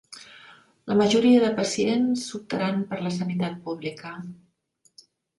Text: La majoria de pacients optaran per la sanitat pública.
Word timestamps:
La 0.91 0.95
majoria 1.01 1.41
de 1.43 1.49
pacients 1.59 2.23
optaran 2.39 2.79
per 2.93 2.99
la 3.07 3.11
sanitat 3.17 3.59
pública. 3.67 4.15